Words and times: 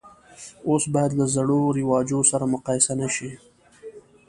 اوس 0.69 0.83
باید 0.93 1.11
له 1.19 1.25
زړو 1.35 1.61
رواجو 1.79 2.19
سره 2.31 2.51
مقایسه 2.53 2.93
نه 3.01 3.07
شي. 3.15 3.31